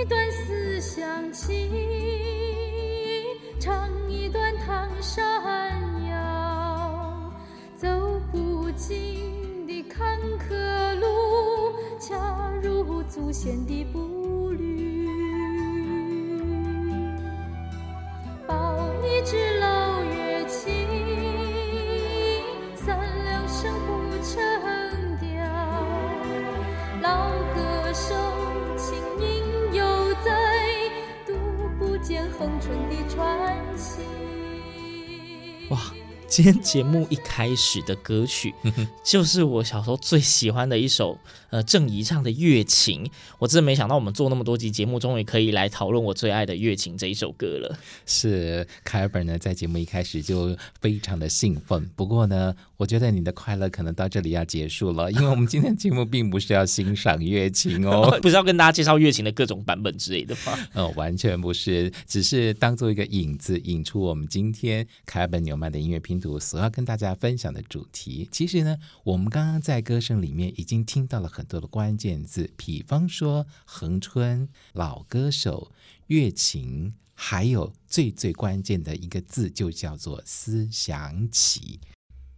[0.00, 1.70] 一段思乡情，
[3.60, 5.22] 唱一段唐山
[6.08, 7.30] 谣，
[7.76, 7.86] 走
[8.32, 14.09] 不尽的坎坷路，恰如祖先的步。
[36.30, 38.54] 今天节目一开始的歌曲，
[39.02, 41.18] 就是我小时候最喜欢的一首，
[41.50, 43.04] 呃，郑怡唱的《月情》。
[43.40, 47.76] 我真的没想到，我们做那么多集节目，终于可以来讨论我最爱的《月情》这一首歌了。
[48.06, 51.84] 是凯尔本呢，在节目一开始就非常的兴奋。
[51.96, 60.56] 不过呢，我觉得你的快乐可能到这里要结束了，因为我们今天节目并不是要欣赏《月情》哦， 不是要跟大家介绍《月情》的各种版本之类的吗？
[60.74, 75.72] 呃、 哦，完全不是，只是当做一个引子，引出我们今天凯尔本纽曼的音乐拼图所要跟大家分享的主题，其实呢，我们刚刚在歌声里面已经听到了很多的关键字，比方说恒春、老歌手、
[76.08, 81.80] 月琴，还有最最关键的一个字，就叫做思想起。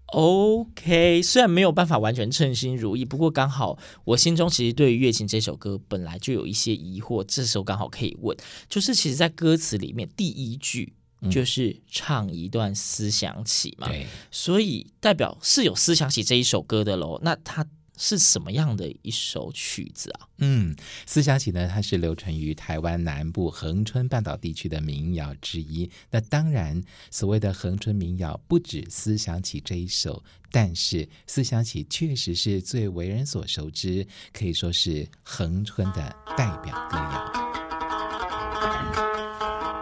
[0.07, 8.37] OK，虽然没有办法完全称心如意，不过刚好我心中其实对于《月琴》这首歌本来就有一些疑惑，这时候刚好可以问，
[8.69, 10.93] 就是其实，在歌词里面第一句。
[11.31, 17.21] 就是唱一段思想起嘛，对，所以代表是有思想起这一首歌的喽。
[17.23, 17.67] 那它
[17.97, 20.27] 是什么样的一首曲子啊？
[20.39, 20.75] 嗯，
[21.07, 25.89] 思想起呢，它是流传于台湾南部恒春半岛地区的民谣之一。
[26.11, 37.33] 那当然，所谓的恒春民谣不止思想起这一首，但是思想起确实是最为人所熟知，可以说是恒春的代表歌谣。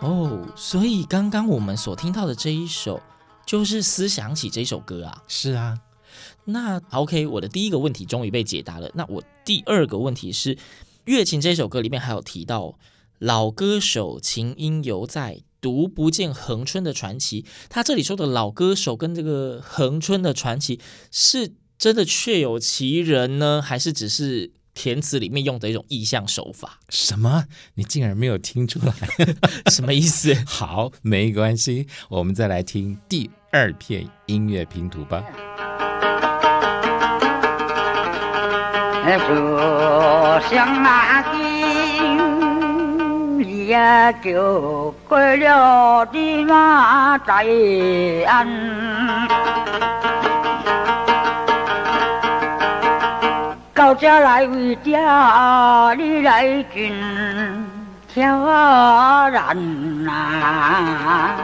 [0.00, 3.00] 哦，所以刚刚我们所听到的这一首，
[3.46, 5.22] 就是思想起这首歌啊。
[5.28, 5.78] 是啊，
[6.44, 8.90] 那 OK，我的第一个问题终于被解答了。
[8.94, 10.54] 那我第二个问题是，
[11.04, 12.78] 《月琴》这首歌里面还有提到
[13.18, 15.42] 老歌手琴音犹在。
[15.62, 20.80] 独不见恒春的传奇，他这里说的老歌手跟这个恒春的传奇，
[21.10, 26.78] 是真的确有其人呢，还是只是填词里面用的一种意象手法？
[26.88, 27.44] 什么？
[27.74, 28.94] 你竟然没有听出来？
[29.70, 30.34] 什么意思？
[30.46, 35.22] 好，没关系，我们再来听第二片音乐拼图吧。
[43.68, 47.44] 也就过了的马在
[53.94, 56.92] 家来为家里来尽
[58.12, 61.36] 挑然呐。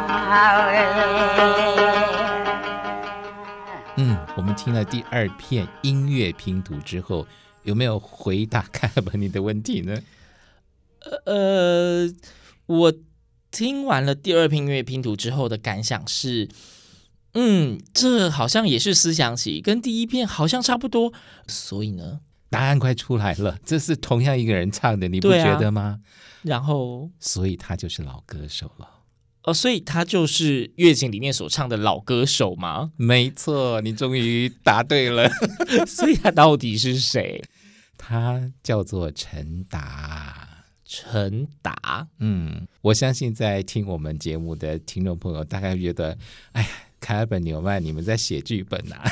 [3.96, 7.26] 嗯，我们听了第二片音乐拼图之后，
[7.62, 9.98] 有没有回答凯尔本你的问题呢？
[11.24, 12.06] 呃，
[12.66, 12.92] 我
[13.50, 16.48] 听完了第二片音乐拼图之后的感想是，
[17.34, 21.12] 嗯，这好像也是思想起，跟第一篇好像差不多。
[21.46, 22.20] 所以呢，
[22.56, 26.00] 答案快出来了，这是同样一个人唱的，你不觉得吗？
[26.42, 28.88] 然后，所以他就是老歌手了。
[29.42, 32.90] 哦，所以他就是乐景里面所唱的老歌手吗？
[32.96, 35.28] 没错，你终于答对了。
[35.86, 37.42] 所以他到底是谁？
[37.96, 40.42] 他叫做陈达。
[40.88, 46.16] 陈达，嗯，我相信在听我们节目的听众朋友，大概觉得，
[46.52, 46.68] 哎呀，
[47.06, 49.08] 卡尔本纽曼，你们在写剧本呐、啊？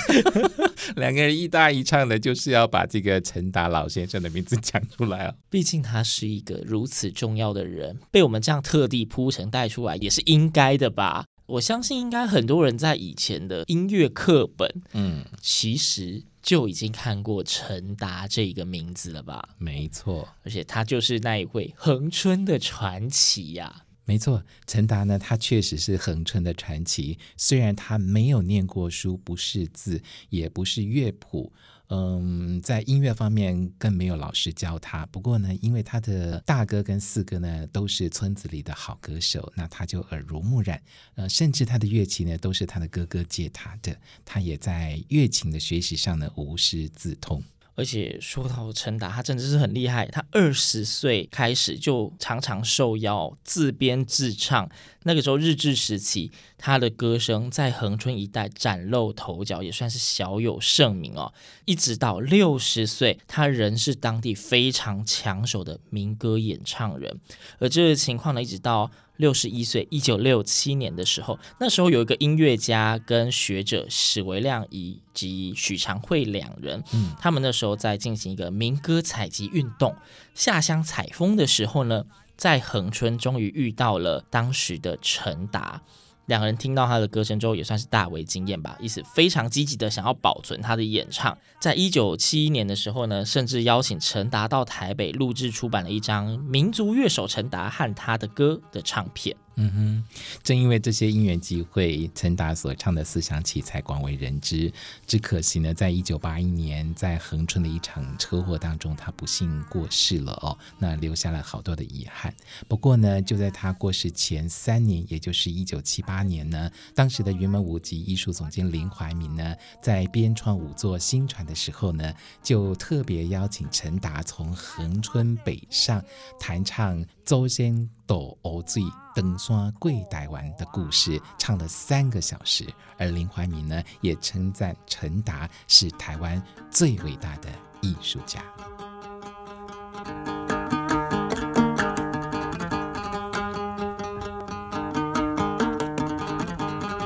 [0.97, 5.35] 两个人一搭一唱的，就是要把这个陈达老先生的名字讲出来啊。
[5.49, 11.25] 毕竟他是一个如此重要的人，被我们这样特地铺陈带出来，也是应该的吧？
[11.47, 16.25] 我相信，应该很多人在以前的音乐课本，嗯，其实。
[16.45, 19.49] 就已经看过陈达这个名字了吧？
[19.57, 23.81] 没错，而且他就是那一位恒春的传奇呀、啊。
[24.05, 27.19] 没错，陈达呢，他确实是恒春的传奇。
[27.37, 31.53] 虽然他没有念过书，不识字，也不是乐谱。
[31.89, 35.05] 嗯，在音乐方面更没有老师教他。
[35.07, 40.83] 不过呢，因为他的大哥跟四哥呢都是村子里的好歌手，那他就耳濡目染。
[41.15, 47.43] 呃，甚至他的乐器呢都是他的哥哥借他的，他也在乐琴的学习上呢无师自通。
[47.77, 50.07] 而且说到陈达，他真的是很厉害。
[50.07, 54.69] 他二十岁开始就常常受邀自编自唱。
[55.05, 61.33] 那个时候日治时期，他的歌声在恒春一带崭露头角，也算是小有盛名哦。
[61.65, 67.21] 一直到六十岁，他仍是当地非常抢手的民歌演唱人。
[67.59, 68.91] 而这个情况呢，一直到。
[69.17, 79.95] 六十一岁，一九六七年的时候，那时候有一个音乐家跟学者史维亮以及许长惠两人，嗯，他们那时候在进行一个民歌采集运动，
[80.35, 82.05] 下乡采风的时候呢，
[82.37, 85.81] 在恒春终于遇到了当时的陈达。
[86.27, 91.37] 两个人听到他的歌声之后，也算是大为惊艳吧，因此非常积极的想要保存他的演唱。
[91.61, 99.37] 在一九七一年的时候呢，甚至邀请陈达到台北录制出版了一张《民族乐手陈达和他的歌》的唱片。
[99.57, 100.05] 嗯哼，
[100.43, 104.73] 正因为这些因缘际会，陈达所唱的《思想起》才广为人知。
[105.07, 112.35] 只可惜呢，在一九八一年，在恒春的一场车祸当中，他不幸过世了哦，那留下了好多的遗憾。
[112.67, 122.13] 不过呢，就在他过世前三年，也就是一九七八年呢，当时的云门舞集艺术总监林怀民呢，在编创五座新船》的时候呢，
[122.43, 126.05] 就特别邀请陈达从恒春北上，
[126.41, 127.89] 弹唱周先。
[128.07, 128.83] 斗欧最
[129.15, 132.67] 登山跪台湾的故事唱了三个小时，
[132.99, 137.49] 而林怀民呢也称赞陈达是台湾最伟大的
[137.81, 138.43] 艺术家。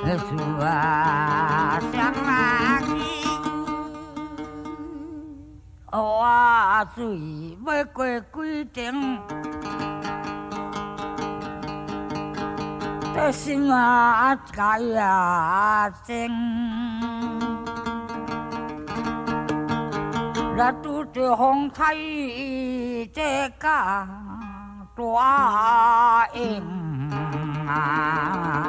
[0.09, 1.79] 心啊，
[14.53, 16.31] 改啊，真。
[20.56, 21.94] 那拄着风台
[23.12, 23.69] 这个
[24.97, 26.62] 大雁
[27.69, 28.65] 啊，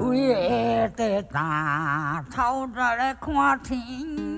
[0.00, 4.33] 为的大头在来看天。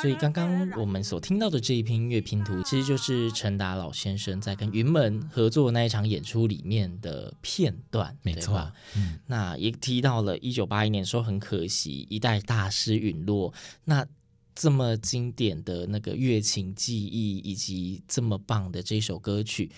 [0.00, 8.72] 所以，刚刚我们所听到的这一篇音乐拼图，其实就是陈达老先生在跟云门合作那一场演出里面的片段，没错。
[8.96, 13.52] 嗯，那也提到了一九八一年说很可惜，一代大师陨落。
[13.84, 14.06] 那
[14.54, 19.70] 这么经典的那个乐琴技艺，以及这么棒的这首歌曲。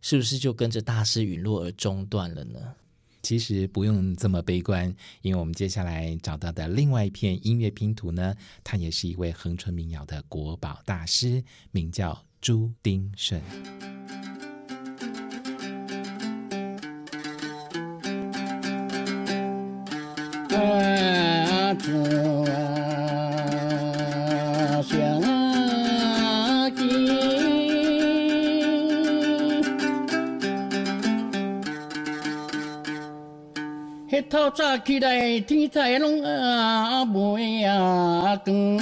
[0.00, 2.74] 是不是就跟着大师陨落而中断了呢？
[3.20, 13.42] 其实不用这么悲观，因为我们接下来找到的另外一片音乐拼图呢，他也是一位恒春民谣的国宝大师，名叫朱丁顺。
[34.30, 38.78] 透早起来，天才拢啊未啊光。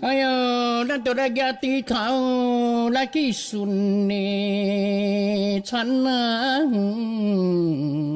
[0.00, 6.58] 哎哟，咱着来举低头来去顺的田啊！
[6.72, 8.15] 嗯。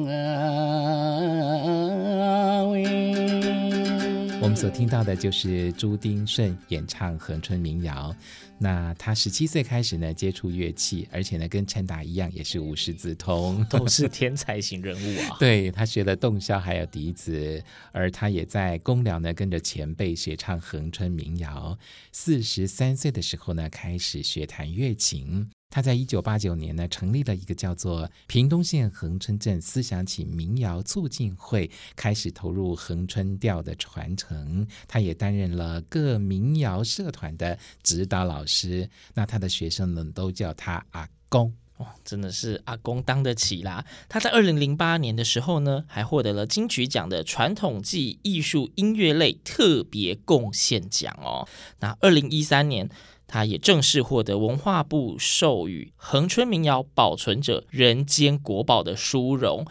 [4.51, 8.13] 们所听到的就是朱丁顺演唱恒春民谣。
[8.59, 15.37] 那他十七岁开始呢，接触乐器，而且呢，跟陈达一样，也是无师自通，都是天才型人物啊。
[15.39, 21.79] 对，他学了洞箫，还有笛子，而他也在公寮呢，跟着前辈学唱恒春民谣。
[22.11, 25.49] 四十三岁的时候呢，开始学弹乐琴。
[25.71, 34.67] 他在一九八九年呢，成立了一个叫做屏东县恒春镇思想起民谣促进会，开始投入恒春调的传承。
[34.85, 38.89] 他也担任了各民谣社团的指导老师。
[39.13, 43.85] 那他的学生们都叫他阿公哦，真的是阿公当得起啦。
[44.09, 51.47] 他在二零零八年的时候呢，还获得了金曲奖的传统技艺术音乐类特别贡献奖哦。
[51.79, 52.89] 那二零一三年。
[53.33, 59.65] 他也正式获得文化部授予恒春民谣保存者人间国宝的殊荣，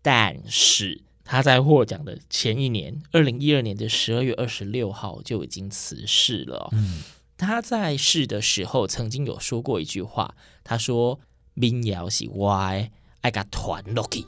[0.00, 6.70] 但是他在获奖的前一年，二零一二年的十二月二十六号就已经辞世了。
[6.72, 7.02] 嗯，
[7.36, 10.34] 他在世的时候曾经有说过一句话，
[10.64, 11.20] 他说
[11.52, 12.88] ：“民谣是我的，
[13.20, 14.24] 爱甲团落去。”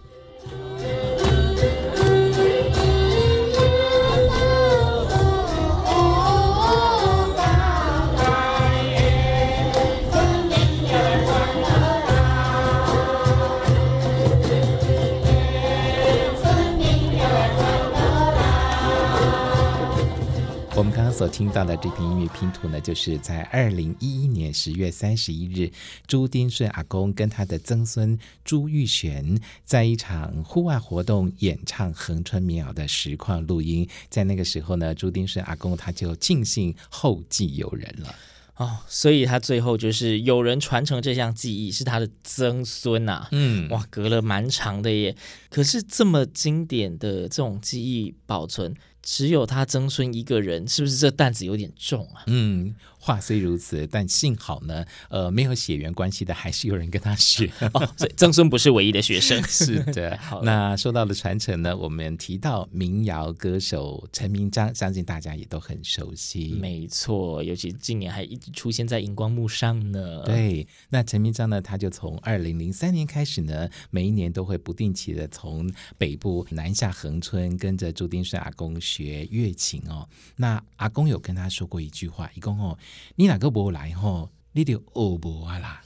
[21.17, 25.73] 所听到的这篇音乐拼图呢，就是在二零一一年十月三十一日，
[26.07, 33.89] 朱丁顺阿公跟他的曾孙朱玉璇在一场户外活动演唱恒春民谣的实况录音。
[34.11, 38.15] 在那个时候呢，朱丁顺阿公他就庆幸后继有人了。
[38.57, 43.29] 哦，所以他最后就是有人传承这项技艺，是他的曾孙呐、啊。
[43.31, 45.17] 嗯，哇，隔了蛮长的耶。
[45.49, 48.75] 可是这么经典的这种技艺保存，
[49.09, 52.25] 只有他曾孙一个人，是不是这担子有点重啊？
[52.27, 52.75] 嗯。
[53.07, 57.49] 话虽如此，但幸好呢，呃，没有血缘关系的，还是有人跟他学。
[57.73, 59.41] 哦，所以曾孙不是唯一的学生。
[59.47, 60.19] 是的。
[60.19, 66.57] 好，那说到了传承呢，我们提到民谣歌手陈明章，相信大家也都很熟悉。
[66.61, 70.25] 没错，尤其今年还一直出现在荧光幕上呢。
[70.25, 80.09] 对，那陈明章呢，他就从二零零三年开始呢，每一年都会不定期的从北部南下恒春，跟着朱丁顺阿公学乐琴哦。
[80.35, 82.77] 那阿公有跟他说过一句话，一共哦。
[83.17, 84.31] 你哪个无来吼？
[84.53, 85.83] 你就学无啊啦。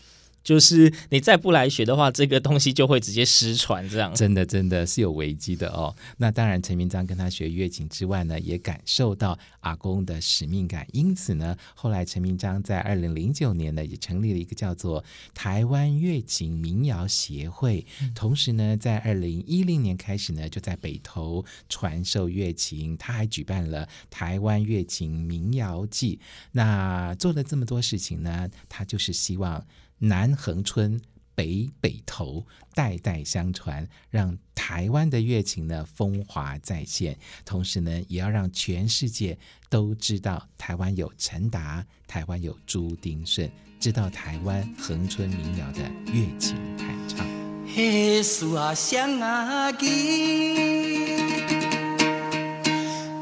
[0.50, 5.95] 就是你再不来学的话，这个东西就会直接失传，这样真的真的是有危机的哦。
[6.16, 10.85] 那当然，陈明章跟他学乐琴之外呢，也感受到阿公的使命感。
[10.90, 17.87] 因此呢，后来陈明章在二零零九年呢，也成立了一个叫做台湾乐琴民谣协会。
[18.02, 22.97] 嗯、同时呢，在二零一零年开始呢，就在北投传授乐琴。
[22.97, 26.19] 他还举办了台湾乐琴民谣季。
[26.50, 29.64] 那做了这么多事情呢，他就是希望。
[30.00, 31.00] 南恒春，
[31.35, 37.19] 北北头，代代相传，让台湾的乐琴呢风华再现。
[37.45, 39.38] 同时呢，也要让全世界
[39.69, 47.26] 都知道台湾有陈达，台湾有朱丁顺，知道台湾恒春民谣的乐琴弹唱。
[47.75, 49.87] 嘿，树啊，双啊，枝，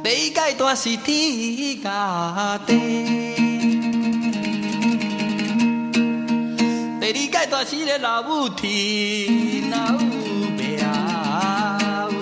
[0.02, 3.47] 北界大是天家地。
[7.10, 9.78] 你解大是个老母天，老
[10.58, 12.12] 爸话，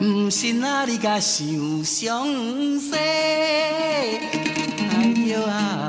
[0.00, 2.26] 不是哪里甲想详
[2.80, 2.96] 细？
[2.96, 4.18] 哎
[5.26, 5.81] 呦啊！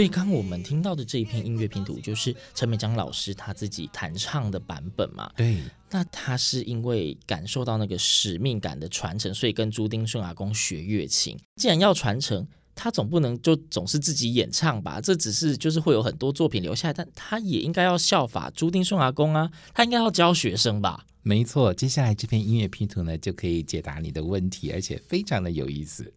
[0.00, 5.30] 所以刚刚我们听到的这一篇音乐拼图，就是陈美江老师他自己弹唱的版本嘛？
[5.36, 5.58] 对。
[5.90, 11.38] 那他是因为感受到那个使命感的传承，所以跟朱丁顺阿公学乐琴。
[11.56, 15.02] 既然要传承，他总不能就总是自己演唱吧？
[15.02, 21.04] 这只是就是会有很多作品留下来，但他也应该要效法朱丁顺阿公啊，他应该要教学生吧？
[21.20, 26.10] 没错，接下来这篇音乐拼图呢，就可以解答你的问题，而且非常的有意思。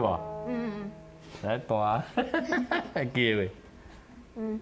[0.00, 0.18] 对吧？
[0.48, 0.90] 嗯，
[1.42, 2.02] 来断，
[2.94, 3.48] 还记得。
[4.36, 4.58] 嗯。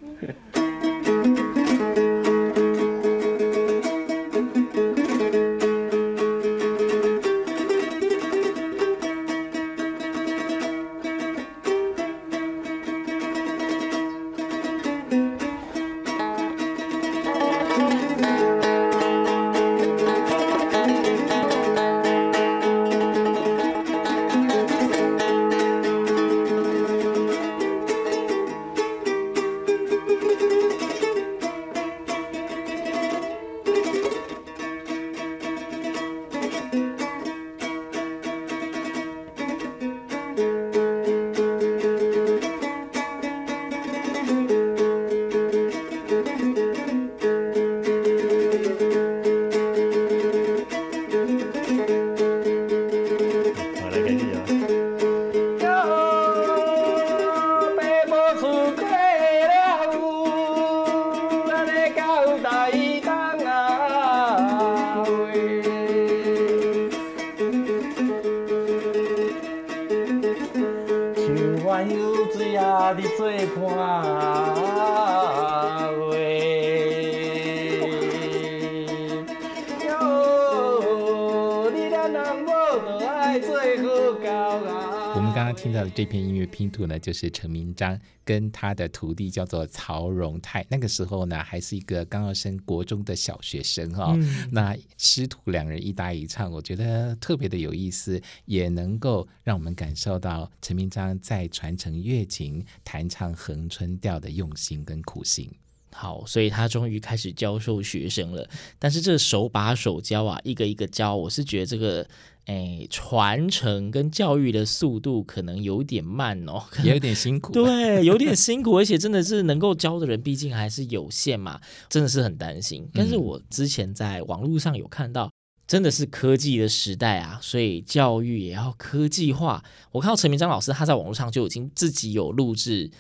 [85.99, 94.17] 这篇音乐拼图呢，就是陈明章跟他的徒弟叫做曹荣泰，那个时候呢还是一个刚要升国中的小学生哈、哦。
[94.17, 105.50] 嗯、那师徒两人一搭一唱，我觉得特别的有意思，也能够让我们感受到陈明章在传承乐琴、弹唱恒春调的用心跟苦心。
[105.90, 108.49] 好，所以他终于开始教授学生了。
[108.78, 112.09] 但是这手把手教啊，一个一个教，我是觉得这个
[112.49, 117.52] 诶传承跟教育的速度可能有点慢哦，也有点辛苦。
[117.52, 122.88] 对，有点辛苦，而且真的是能够教的人毕竟还是有限嘛，真的是很担心。
[122.93, 125.31] 但是我之前在网络上有看到，
[125.67, 129.62] 真的是科技的时代啊，所以教育也要科技化。
[129.93, 132.90] 我看到陈明章老师他在网络上就已经自己有录制。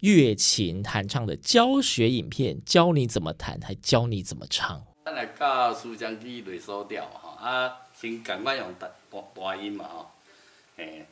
[0.00, 4.84] 乐琴弹唱的教学影片，教你怎么弹，还教你怎么唱。
[5.06, 8.88] 咱来教思想起类数调哈，啊，先赶快用大
[9.34, 10.10] 大音嘛吼，
[10.76, 11.06] 嘿。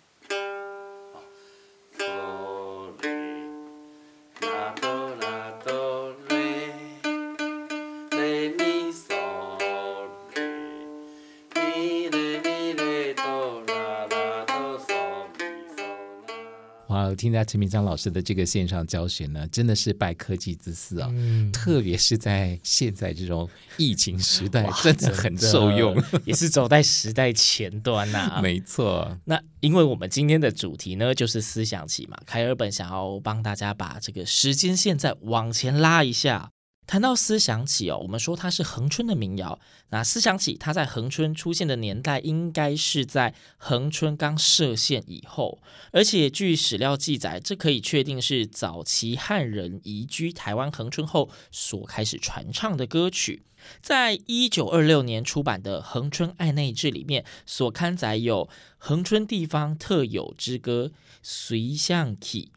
[17.25, 21.09] 听到陈明章老师的这个线上教学呢，真的是拜科技之赐啊！
[21.11, 28.41] 嗯、特别是在现在这种疫情时代，真的很受用，也是走在时代前端呐、啊。
[28.45, 36.51] 没错，那因为我们今天的主题呢，就是思想起嘛，凯尔本想要帮大家把这个时间线再往前拉一下。
[36.87, 39.59] 谈到思想起哦，我们说它是恒春的民谣。
[39.89, 45.61] 那思想起它在恒春出现的年代，应该是在恒春刚设县以后。
[45.93, 53.45] 而且据史料记载，这可以确定是早期汉人移居台湾恒春后所开始传唱的歌曲。
[53.81, 60.91] 在一九二六年出版的《恒春爱内志》里面，所刊载有恒春地方特有之歌
[61.23, 62.51] 《随想起》。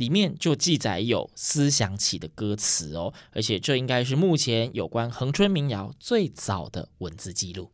[0.00, 7.70] 里面就记载有《思想起》的歌词哦，而且这应该是目前有关恒春民谣最早的文字记录。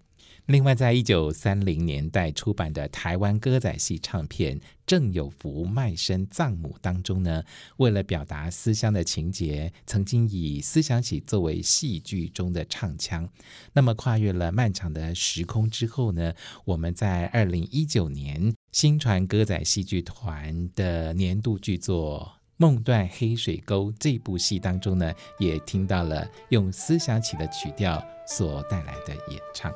[0.47, 7.43] 另外，在一九三零年代出版的台湾歌仔戏唱片《郑有福卖身葬母》当中呢，
[7.79, 13.29] 为了表达思乡的情节，曾经以《思想起》作为戏剧中的唱腔。
[13.73, 16.33] 那么，跨越了漫长的时空之后呢，
[16.65, 22.21] 我们在二零一九年新传歌仔戏剧团的年度剧作
[22.57, 29.73] 《梦断黑水沟》这部戏当中呢，也听到了用《思想起》的曲调所带来的演唱。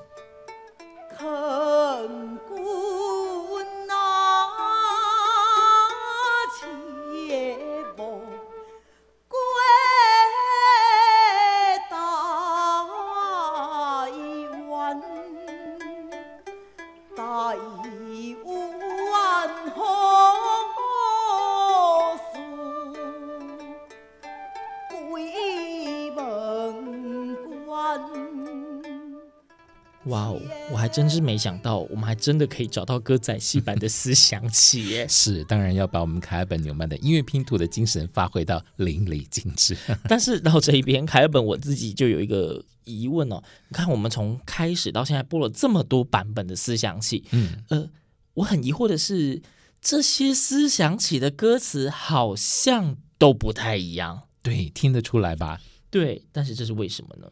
[30.92, 35.06] 真是没想到，我们还真的可以找到歌仔戏版的思想起耶。
[35.08, 39.76] 是，当然要把我们凯尔本纽曼的音乐拼图的精神发挥到淋漓尽致。
[40.08, 43.40] 但是到这一边，凯尔本我自己就有一个疑问哦。
[43.68, 47.88] 你看，我们从开始到现在播了这么多版本的思想起，嗯，呃，
[48.34, 49.40] 我很疑惑的是，
[49.80, 54.22] 这些思想起的歌词好像都不太一样。
[54.42, 55.60] 对，听得出来吧？
[55.90, 57.30] 对，但是这是为什么呢？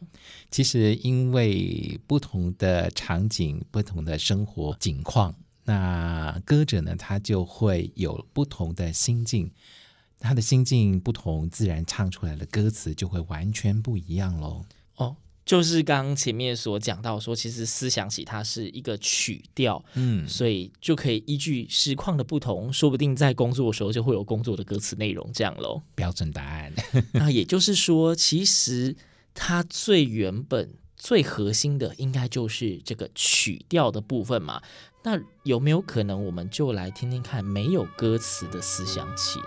[0.51, 9.49] 其实因为不同的场景、不同的生活景况，那歌者呢，他就会有不同的心境，
[10.19, 14.65] 他的心境不同，自然唱出来的歌词就会完全不一样喽。
[14.95, 15.15] 哦。
[15.49, 25.81] 就是刚刚前面所讲到说，其实思想起它是一个曲调，嗯，所以就可以依据实况的不同，说不定在工作的时候就会有工作的歌词内容这样喽。
[25.95, 26.71] 标准答案。
[27.13, 28.95] 那也就是说，其实
[29.33, 34.61] 它最原本、最核心的，应该就是这个曲调的部分嘛。
[35.03, 39.39] 那有没有可能，我们就来听听看没有歌词的思想起？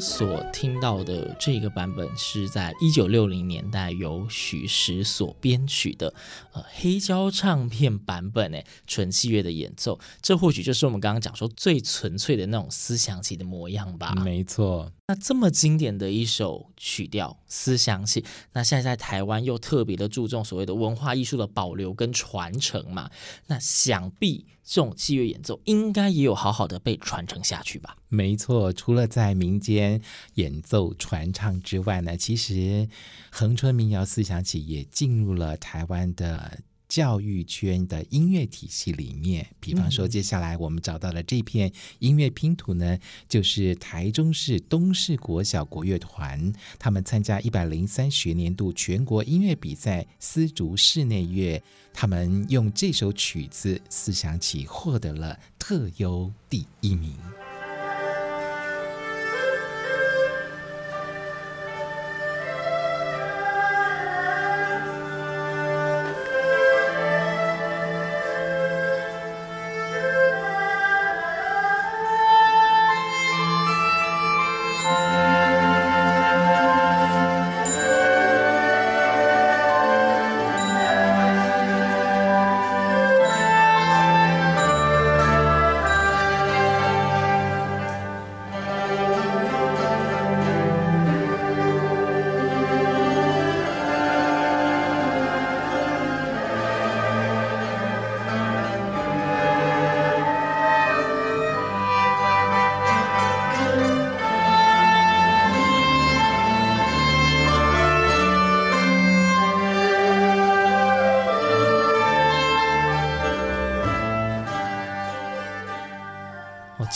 [0.00, 6.12] 所听到的这个版本是在一九六零年代由许石所编曲的，
[6.52, 14.14] 呃，黑胶唱片版本，诶，纯器乐的演奏，这或许就是我们刚刚讲说最纯粹的那种思想起的模样吧。
[14.24, 18.22] 没错，那这么经典的一首曲调《思想起》，
[18.54, 23.08] 那现在在台湾又特别的注重所谓的文化艺术的保留跟传承嘛，
[23.46, 27.96] 那想必这种器乐演奏应该也有好好的被传承下去吧？
[28.08, 30.02] 没错，除了在民间
[30.34, 32.88] 演奏传唱之外呢，其实
[33.30, 36.58] 恒春民谣思想起也进入了台湾的。
[36.88, 57.16] 教育圈的音乐体系里面，比方说，接下来我们找到的这片音乐拼图呢，就是台中市东市国小国乐团，他们参加一百零三学年度全国音乐比赛丝竹室内乐，他们用这首曲子《思想起》获得了特优第一名。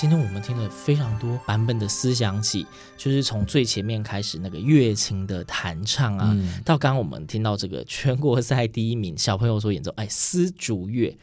[0.00, 11.14] 今天我们听了非常多版本的思想起，就是从最前面开始那个乐琴的弹唱啊，嗯、到刚刚我们听到这个全国赛第一名小朋友所演奏，哎，丝竹乐，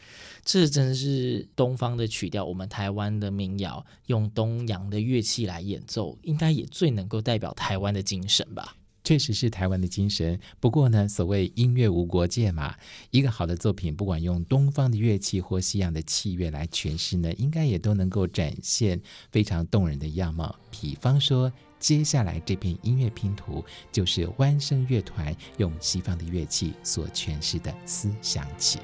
[0.44, 2.44] 这真是东方的曲调。
[2.44, 8.76] 我们台湾的民谣用东洋的乐器来演奏，应该也最能够代表台湾的精神吧。
[9.08, 10.38] 确实是台湾的精神。
[10.60, 12.74] 不过呢，所谓音乐无国界嘛，
[13.10, 20.54] 一个好的作品，不管用东方的乐器或西洋的器乐来诠释呢，应该也都能够展现非常动人的样貌。
[20.70, 28.78] 比方说，接下来这片音乐拼图，就是湾声乐团用西方的乐器所诠释的思想起。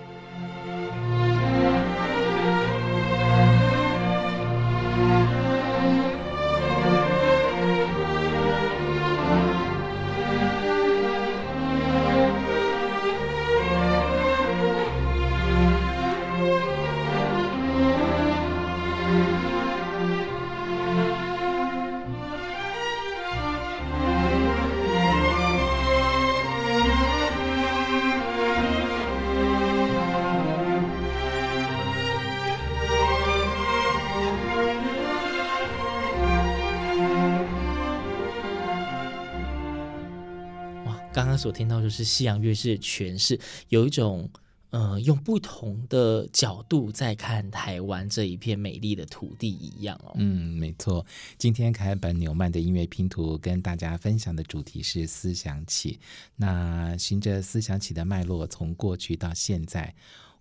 [41.36, 44.28] 所听到就是西洋乐是诠释，有一种
[44.70, 50.12] 呃，用不同的角度在看台湾这一片美丽的土地一样哦。
[50.16, 51.06] 嗯，没错。
[51.38, 56.00] 今天开本纽曼的音乐拼图跟大家分享的主题是思想起。
[56.34, 59.94] 那循着思想起的脉络，从过去到现在。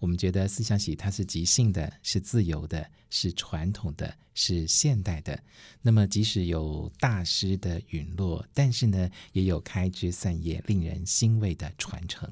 [0.03, 5.41] 我们觉得思想喜它是即兴的，是自由的，是传统的，是现代的。
[5.81, 12.29] 那么即使有大师的陨落，但是呢，也有开枝散叶、令人欣慰的传承。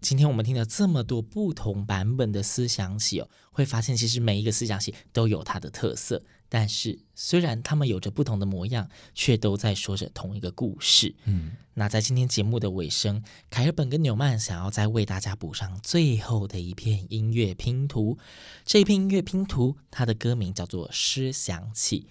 [0.00, 6.22] 今天我们听了这么多不同版本的思想起哦，会发现其实每一个思想起都有它的特色。
[6.48, 11.12] 但是，虽然他们有着不同的模样，却都在说着同一个故事。
[11.24, 18.16] 嗯，那在今天节目的尾声，凯尔本跟纽曼想要再为大家补上最后的一片音乐拼图。
[18.64, 22.02] 这一片音乐拼图，它的歌名叫做《诗响起》，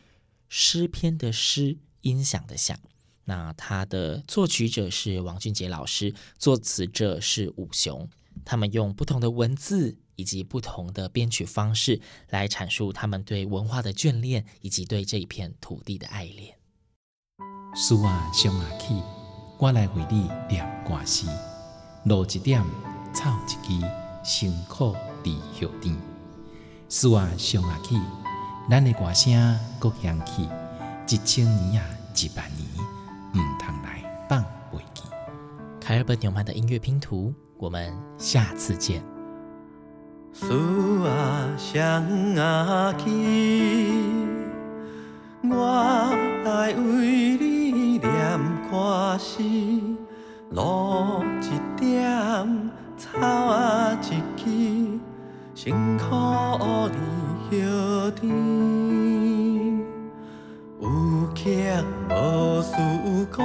[0.50, 2.78] 诗篇的诗，音响的响。
[3.26, 8.08] 那他的作曲者是王俊杰老师，作词者是武雄。
[8.44, 9.98] 他们用不同的文字。
[10.18, 16.56] 以及不同的编曲方式来阐述他们对文化的眷恋，以及对这一片土地的爱恋。
[17.76, 19.04] 书啊，上啊起，
[19.60, 21.28] 我来为你念歌诗。
[22.06, 22.64] 露一点，
[23.14, 23.86] 草一枝，
[24.24, 25.94] 辛苦地叶甜。
[26.88, 28.00] 书啊，上啊起，
[28.70, 30.48] 咱的歌声搁响起，
[31.10, 32.65] 一千年啊，一万年，
[34.28, 35.04] 放袂记。
[35.80, 39.04] 凯尔本纽曼的音乐拼图，我们下次见。
[40.34, 40.54] 思
[41.08, 42.04] 啊想
[42.36, 43.10] 啊起，
[45.44, 46.12] 我
[46.44, 49.42] 来为你念歌诗，
[50.50, 55.00] 露一点，草啊一枝，
[55.54, 56.16] 辛苦
[56.90, 58.30] 你叶甜。
[60.82, 60.90] 有
[61.34, 61.40] 客
[62.10, 62.76] 无事
[63.32, 63.40] 讲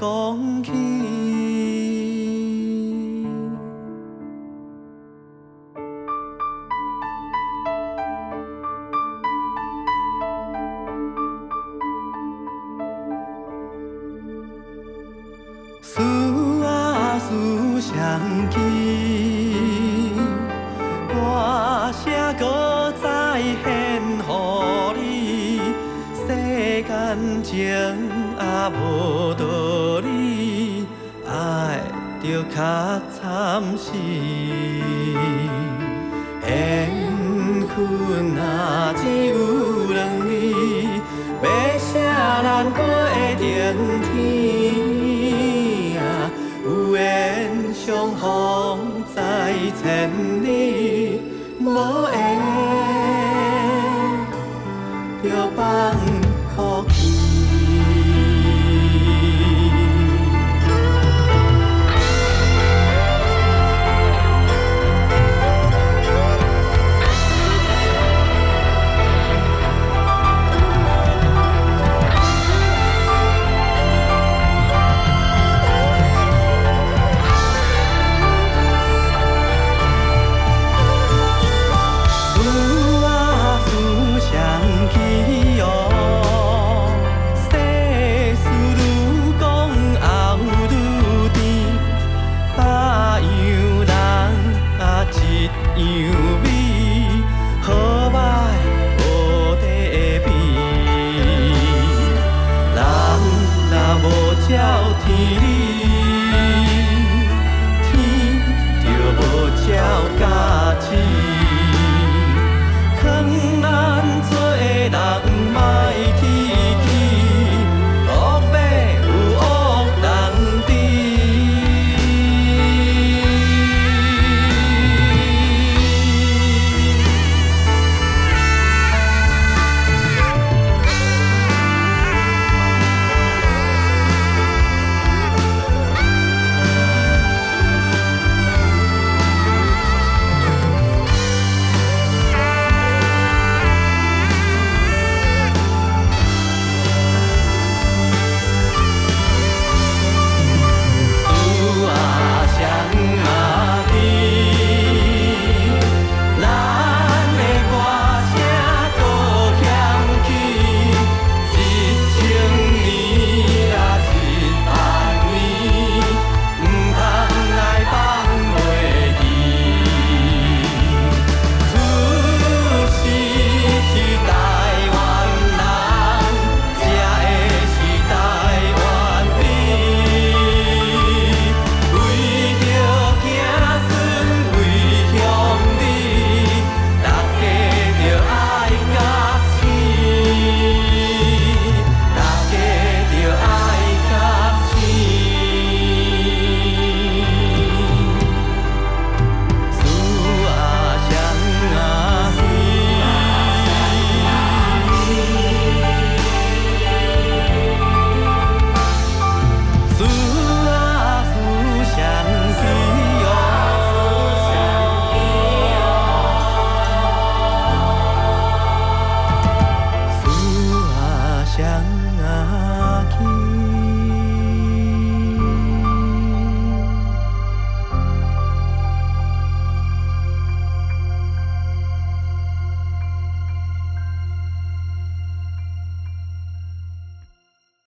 [0.00, 0.72] 讲起。
[15.80, 16.02] 思
[16.64, 17.94] 啊思双
[18.50, 18.58] 枝，
[21.08, 21.14] 歌
[21.92, 22.04] 声
[22.38, 23.04] 搁再
[23.62, 24.28] 献乎
[24.96, 25.60] 你。
[26.26, 26.92] 世间
[27.42, 27.52] 情
[28.38, 28.74] 啊无
[29.34, 29.63] 道理，爱着
[32.54, 32.56] 较
[33.10, 33.22] 惨
[33.76, 33.92] 死。
[36.46, 36.50] 缘
[37.68, 37.74] 分
[38.34, 38.40] 若
[38.96, 39.32] 只有
[39.92, 40.28] 两字，
[41.42, 41.46] 要
[41.78, 41.92] 啥
[42.42, 42.78] 咱过
[43.38, 43.42] 定
[44.12, 44.12] 天
[46.02, 46.02] 啊。
[46.64, 47.00] 有缘
[47.72, 48.22] 相逢
[49.14, 49.18] 在
[49.82, 49.82] 千